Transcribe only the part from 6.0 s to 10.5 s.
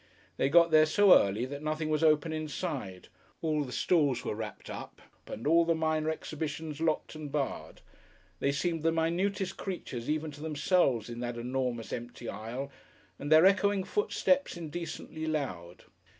exhibitions locked and barred; they seemed the minutest creatures even to